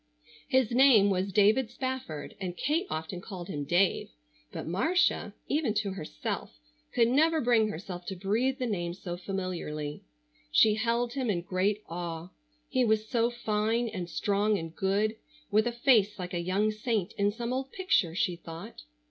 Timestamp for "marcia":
4.65-5.35